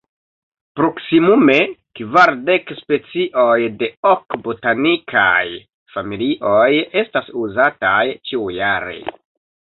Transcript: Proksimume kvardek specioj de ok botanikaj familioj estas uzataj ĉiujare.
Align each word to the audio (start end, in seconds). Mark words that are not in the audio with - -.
Proksimume 0.77 1.55
kvardek 1.97 2.71
specioj 2.77 3.57
de 3.81 3.89
ok 4.11 4.37
botanikaj 4.47 5.43
familioj 5.97 6.79
estas 7.03 7.29
uzataj 7.43 8.01
ĉiujare. 8.31 8.97